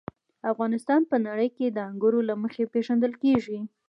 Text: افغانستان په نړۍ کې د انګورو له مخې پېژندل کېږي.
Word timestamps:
افغانستان 0.51 1.01
په 1.09 1.15
نړۍ 1.27 1.49
کې 1.57 1.67
د 1.69 1.77
انګورو 1.89 2.19
له 2.29 2.35
مخې 2.43 2.63
پېژندل 2.73 3.13
کېږي. 3.23 3.59